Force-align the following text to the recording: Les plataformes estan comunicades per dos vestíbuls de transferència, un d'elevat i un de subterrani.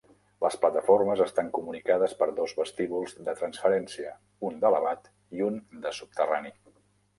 Les 0.43 0.55
plataformes 0.61 1.19
estan 1.25 1.51
comunicades 1.57 2.15
per 2.21 2.29
dos 2.39 2.55
vestíbuls 2.61 3.15
de 3.29 3.37
transferència, 3.43 4.17
un 4.51 4.59
d'elevat 4.65 5.13
i 5.39 5.47
un 5.53 5.63
de 5.87 5.97
subterrani. 6.03 6.57